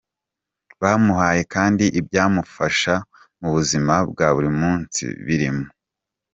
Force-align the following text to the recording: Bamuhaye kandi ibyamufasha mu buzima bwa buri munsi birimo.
Bamuhaye 0.81 1.41
kandi 1.53 1.85
ibyamufasha 1.99 2.93
mu 3.39 3.49
buzima 3.55 3.93
bwa 4.11 4.27
buri 4.35 4.51
munsi 4.59 5.01
birimo. 5.25 5.65